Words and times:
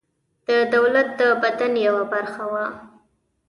د 0.47 0.49
دولت 0.73 1.07
د 1.19 1.21
بدن 1.43 1.73
یوه 1.87 2.03
برخه 2.13 2.43
وه. 2.51 2.65